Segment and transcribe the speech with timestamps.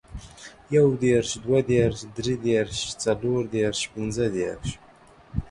[0.75, 4.67] يو دېرش، دوه دېرش، دري دېرش، څلور دېرش، پنځه دېرش،